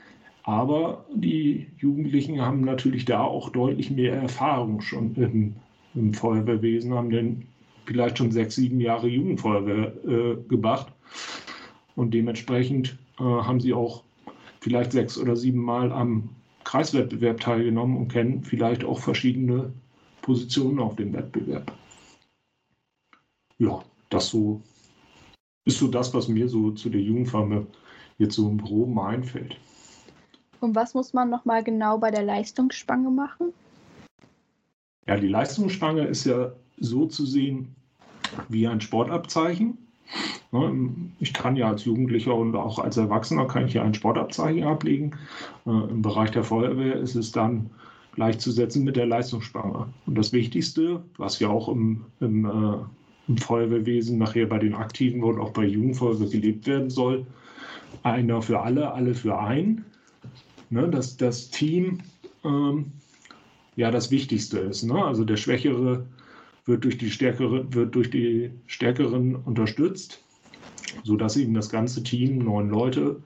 [0.45, 5.57] aber die Jugendlichen haben natürlich da auch deutlich mehr Erfahrung schon im,
[5.95, 7.47] im Feuerwehrwesen, haben denn
[7.87, 10.93] vielleicht schon sechs, sieben Jahre Jugendfeuerwehr äh, gemacht.
[11.97, 14.03] Und dementsprechend äh, haben sie auch
[14.61, 16.31] vielleicht sechs oder sieben Mal am
[16.65, 19.73] Kreiswettbewerb teilgenommen und kennen vielleicht auch verschiedene
[20.23, 21.73] Positionen auf dem Wettbewerb.
[23.59, 24.61] Ja, das so
[25.67, 27.67] ist so das, was mir so zu der Jugendfarme
[28.19, 29.57] jetzt so im Groben einfällt.
[30.61, 33.53] Und was muss man nochmal genau bei der Leistungsspange machen?
[35.07, 37.75] Ja, die Leistungsspange ist ja so zu sehen
[38.49, 39.79] wie ein Sportabzeichen.
[41.19, 45.17] Ich kann ja als Jugendlicher und auch als Erwachsener kann ich ja ein Sportabzeichen ablegen.
[45.67, 47.71] Äh, Im Bereich der Feuerwehr ist es dann
[48.15, 49.89] gleichzusetzen mit der Leistungsspange.
[50.07, 52.77] Und das Wichtigste, was ja auch im, im, äh,
[53.27, 57.27] im Feuerwehrwesen nachher bei den Aktiven und auch bei Jugendfeuerwehr gelebt werden soll,
[58.05, 59.85] einer für alle, alle für ein,
[60.71, 61.99] ne, dass das Team
[62.45, 62.93] ähm,
[63.77, 64.85] ja das Wichtigste ist.
[64.85, 65.05] Ne?
[65.05, 66.07] Also der Schwächere
[66.67, 70.23] wird durch die Stärkere, wird durch die Stärkeren unterstützt,
[71.03, 73.21] sodass eben das ganze Team, neun Leute,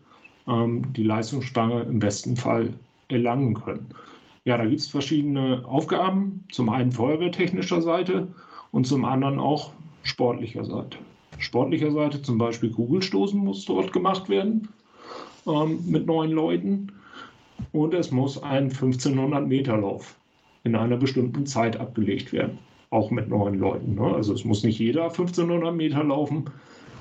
[0.47, 2.73] ähm, die Leistungsspange im besten Fall
[3.09, 3.89] erlangen können.
[4.45, 8.29] Ja, da gibt es verschiedene Aufgaben, zum einen feuerwehrtechnischer Seite
[8.71, 9.73] und zum anderen auch
[10.03, 10.99] sportlicher Seite.
[11.39, 14.69] Sportlicher Seite zum Beispiel Kugelstoßen muss dort gemacht werden
[15.47, 16.93] ähm, mit neun Leuten
[17.73, 20.19] und es muss ein 1500 Meter Lauf
[20.65, 22.59] in einer bestimmten Zeit abgelegt werden,
[22.91, 23.95] auch mit neun Leuten.
[23.95, 24.15] Ne?
[24.15, 26.47] Also es muss nicht jeder 1500 Meter laufen,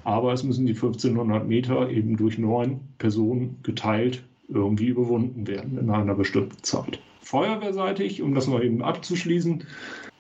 [0.04, 5.90] aber es müssen die 1500 Meter eben durch neun Personen geteilt irgendwie überwunden werden in
[5.90, 7.00] einer bestimmten Zeit.
[7.22, 9.66] Feuerwehrseitig, um das mal eben abzuschließen,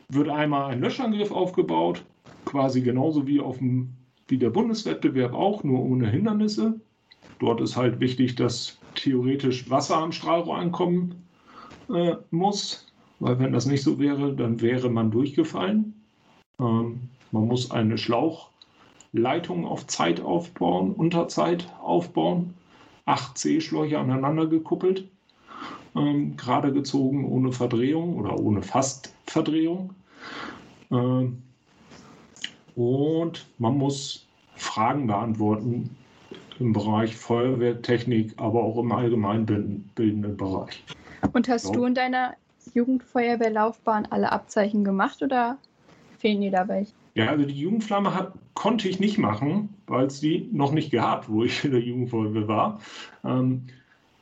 [0.10, 2.03] wird einmal ein Löschangriff aufgebaut,
[2.45, 3.89] quasi genauso wie, auf dem,
[4.27, 6.80] wie der Bundeswettbewerb auch, nur ohne Hindernisse.
[7.39, 11.15] Dort ist halt wichtig, dass theoretisch Wasser am Strahlrohr ankommen
[11.89, 12.87] äh, muss,
[13.19, 15.93] weil wenn das nicht so wäre, dann wäre man durchgefallen.
[16.60, 22.53] Ähm, man muss eine Schlauchleitung auf Zeit aufbauen, unter Zeit aufbauen,
[23.06, 25.08] acht C-Schläuche aneinander gekuppelt,
[25.95, 29.93] ähm, gerade gezogen ohne Verdrehung oder ohne Fastverdrehung.
[30.91, 31.41] Ähm,
[32.75, 35.95] und man muss Fragen beantworten
[36.60, 40.84] im Bereich Feuerwehrtechnik, aber auch im allgemeinbildenden Bereich.
[41.34, 41.73] Und hast so.
[41.73, 42.36] du in deiner
[42.77, 45.57] Jugendfeuerwehrlaufbahn alle Abzeichen gemacht oder
[46.19, 46.93] fehlen dir da welche?
[47.15, 51.27] Ja, also die Jugendflamme hat, konnte ich nicht machen, weil es die noch nicht gab,
[51.29, 52.79] wo ich in der Jugendfeuerwehr war.
[53.23, 53.63] Ähm,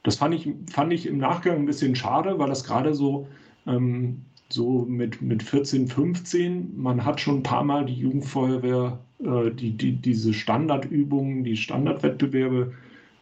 [0.03, 3.27] das fand ich, fand ich im Nachgang ein bisschen schade, weil das gerade so,
[3.67, 9.51] ähm, so mit, mit 14, 15, man hat schon ein paar Mal die Jugendfeuerwehr, äh,
[9.51, 12.73] die, die, diese Standardübungen, die Standardwettbewerbe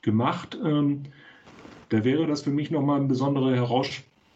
[0.04, 0.58] gemacht.
[0.64, 1.04] Ähm,
[1.90, 3.56] da wäre das für mich nochmal ein besonderer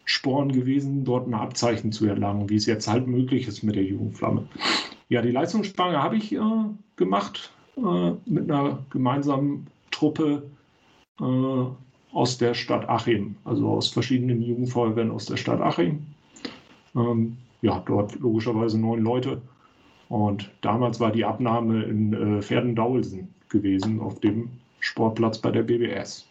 [0.08, 3.84] Heraussporn gewesen, dort ein Abzeichen zu erlangen, wie es jetzt halt möglich ist mit der
[3.84, 4.48] Jugendflamme.
[5.08, 6.40] Ja, die Leistungsspange habe ich äh,
[6.96, 10.50] gemacht äh, mit einer gemeinsamen Truppe
[11.20, 16.06] äh, aus der Stadt Achim, also aus verschiedenen Jugendfeuerwehren aus der Stadt Achim.
[16.96, 19.42] Ähm, ja, dort logischerweise neun Leute.
[20.08, 24.48] Und damals war die Abnahme in äh, Pferdendaulsen gewesen, auf dem
[24.80, 26.26] Sportplatz bei der BBS.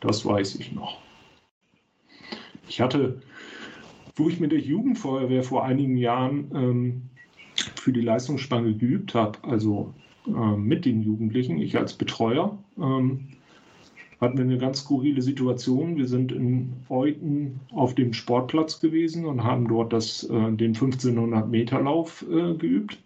[0.00, 1.03] Das weiß ich noch.
[2.68, 3.20] Ich hatte,
[4.16, 7.02] wo ich mit der Jugendfeuerwehr vor einigen Jahren ähm,
[7.76, 9.92] für die Leistungsspange geübt habe, also
[10.26, 13.28] äh, mit den Jugendlichen, ich als Betreuer, ähm,
[14.20, 15.96] hatten wir eine ganz skurrile Situation.
[15.96, 21.48] Wir sind in Euten auf dem Sportplatz gewesen und haben dort das, äh, den 1500
[21.48, 22.98] Meter Lauf äh, geübt,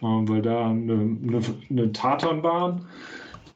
[0.00, 2.86] äh, weil da eine, eine, eine Tatanbahn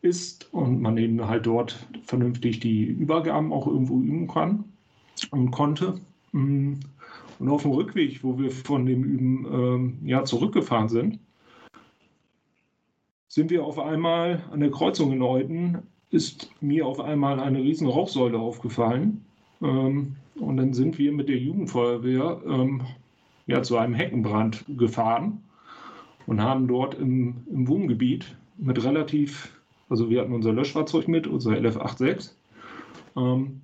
[0.03, 4.65] ist und man eben halt dort vernünftig die Übergaben auch irgendwo üben kann
[5.31, 6.01] und konnte.
[6.33, 6.75] Mm.
[7.39, 11.19] Und auf dem Rückweg, wo wir von dem Üben ähm, ja, zurückgefahren sind,
[13.27, 15.79] sind wir auf einmal an der Kreuzung in Euten
[16.11, 19.25] ist mir auf einmal eine riesen Rauchsäule aufgefallen.
[19.63, 22.83] Ähm, und dann sind wir mit der Jugendfeuerwehr ähm,
[23.47, 25.43] ja, zu einem Heckenbrand gefahren
[26.27, 29.62] und haben dort im, im Wohngebiet mit relativ,
[29.93, 32.31] also wir hatten unser Löschfahrzeug mit, unser LF86,
[33.15, 33.61] ähm,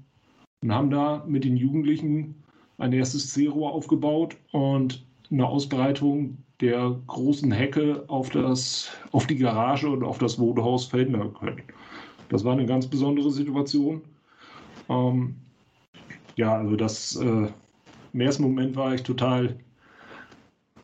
[0.62, 2.34] und haben da mit den Jugendlichen
[2.76, 9.88] ein erstes C-Rohr aufgebaut und eine Ausbreitung der großen Hecke auf, das, auf die Garage
[9.88, 11.62] und auf das Wohnhaus verhindern können.
[12.28, 14.02] Das war eine ganz besondere Situation.
[14.90, 15.34] Ähm,
[16.36, 17.48] ja, also das äh,
[18.12, 19.56] im ersten Moment war ich total,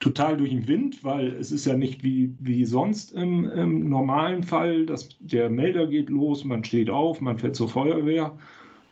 [0.05, 4.43] total durch den Wind, weil es ist ja nicht wie, wie sonst im, im normalen
[4.43, 8.37] Fall, dass der Melder geht los, man steht auf, man fährt zur Feuerwehr,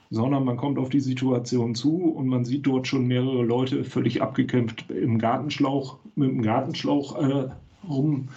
[0.08, 4.22] sondern man kommt auf die Situation zu und man sieht dort schon mehrere Leute völlig
[4.22, 7.50] abgekämpft im Gartenschlauch, mit dem Gartenschlauch äh,
[7.86, 8.28] rum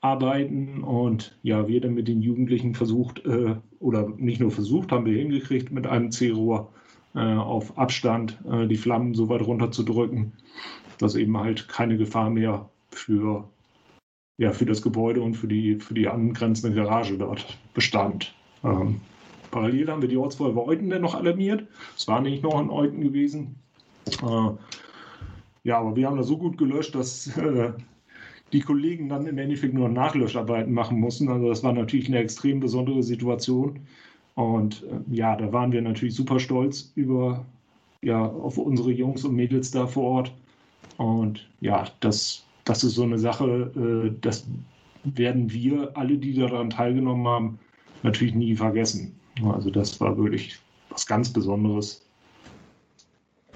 [0.00, 5.06] arbeiten und ja, wir dann mit den Jugendlichen versucht, äh, oder nicht nur versucht, haben
[5.06, 6.72] wir hingekriegt, mit einem C-Rohr
[7.20, 10.32] auf Abstand äh, die Flammen so weit runterzudrücken,
[10.98, 13.48] dass eben halt keine Gefahr mehr für,
[14.38, 18.34] ja, für das Gebäude und für die, für die angrenzende Garage dort bestand.
[18.64, 19.00] Ähm,
[19.50, 21.66] parallel haben wir die Ortsfeuerwehr Euten dann noch alarmiert.
[21.96, 23.56] Es war nicht noch in Euten gewesen.
[24.22, 24.50] Äh,
[25.64, 27.72] ja, aber wir haben das so gut gelöscht, dass äh,
[28.52, 31.28] die Kollegen dann im Endeffekt nur Nachlöscharbeiten machen mussten.
[31.28, 33.80] Also das war natürlich eine extrem besondere Situation.
[34.34, 37.44] Und äh, ja, da waren wir natürlich super stolz über,
[38.02, 40.34] ja, auf unsere Jungs und Mädels da vor Ort.
[40.96, 44.46] Und ja, das, das ist so eine Sache, äh, das
[45.04, 47.58] werden wir, alle, die daran teilgenommen haben,
[48.02, 49.14] natürlich nie vergessen.
[49.44, 50.58] Also das war wirklich
[50.90, 52.06] was ganz Besonderes.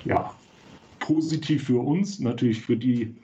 [0.04, 0.32] Ja,
[1.00, 3.14] positiv für uns, natürlich für die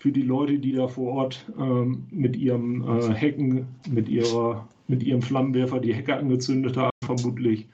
[0.00, 5.02] für die Leute, die da vor Ort ähm, mit ihrem äh, Hecken, mit, ihrer, mit
[5.02, 7.66] ihrem Flammenwerfer die Hecke angezündet haben, vermutlich.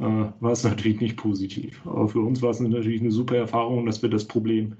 [0.00, 1.80] äh, war es natürlich nicht positiv.
[1.86, 4.76] Aber für uns war es natürlich eine super Erfahrung, dass wir das Problem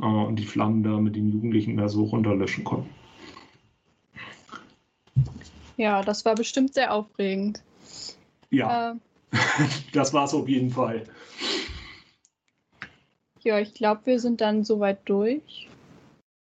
[0.00, 2.90] äh, und die Flammen da mit den Jugendlichen da so runterlöschen konnten.
[5.76, 7.62] Ja, das war bestimmt sehr aufregend.
[8.50, 8.94] Ja, äh,
[9.92, 11.04] das war es auf jeden Fall.
[13.42, 15.68] Ja, ich glaube, wir sind dann soweit durch.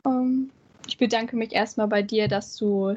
[0.06, 0.52] Ähm,
[0.88, 2.96] ich bedanke mich erstmal bei dir, dass du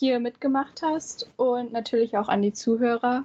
[0.00, 3.22] hier mitgemacht hast und natürlich auch an die Zuhörer.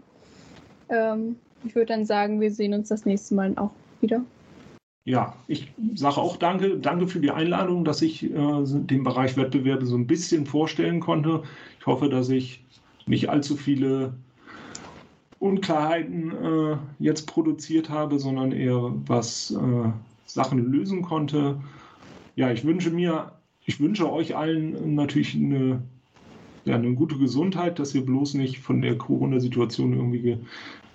[0.89, 3.71] Ähm, ich würde dann sagen, wir sehen uns das nächste Mal auch
[4.01, 4.21] wieder.
[5.05, 6.77] Ja, ich sage auch danke.
[6.77, 11.43] Danke für die Einladung, dass ich äh, den Bereich Wettbewerbe so ein bisschen vorstellen konnte.
[11.79, 12.63] Ich hoffe, dass ich
[13.05, 14.13] nicht allzu viele
[15.39, 19.89] Unklarheiten äh, jetzt produziert habe, sondern eher was äh,
[20.25, 21.61] Sachen lösen konnte.
[22.35, 23.31] Ja, ich wünsche mir,
[23.65, 25.81] ich wünsche euch allen natürlich eine,
[26.65, 30.37] ja, eine gute Gesundheit, dass ihr bloß nicht von der Corona-Situation irgendwie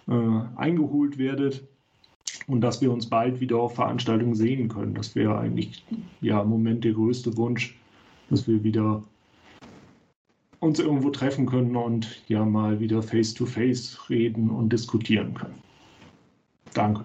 [0.09, 1.63] äh, eingeholt werdet
[2.47, 4.95] und dass wir uns bald wieder auf Veranstaltungen sehen können.
[4.95, 5.85] Das wäre eigentlich
[6.21, 7.79] ja im Moment der größte Wunsch,
[8.29, 9.03] dass wir wieder
[10.59, 15.55] uns irgendwo treffen können und ja mal wieder face to face reden und diskutieren können.
[16.75, 17.05] Danke.